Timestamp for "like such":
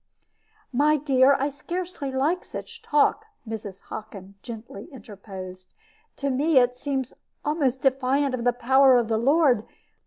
2.11-2.81